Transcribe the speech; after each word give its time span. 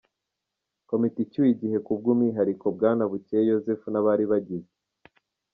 komite 0.89 1.17
icyuye 1.25 1.51
igihe 1.55 1.77
ku 1.85 1.91
bw’umwihariko 1.99 2.65
Bwana 2.75 3.03
Bukeye 3.11 3.43
Yozefu 3.51 3.87
n’abari 3.91 4.23
bagize 4.31 4.71